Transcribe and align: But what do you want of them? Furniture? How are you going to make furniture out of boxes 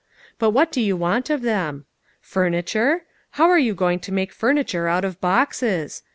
But 0.39 0.49
what 0.49 0.71
do 0.71 0.81
you 0.81 0.97
want 0.97 1.29
of 1.29 1.43
them? 1.43 1.85
Furniture? 2.21 3.03
How 3.37 3.47
are 3.51 3.59
you 3.59 3.75
going 3.75 3.99
to 3.99 4.11
make 4.11 4.33
furniture 4.33 4.87
out 4.87 5.05
of 5.05 5.21
boxes 5.21 6.01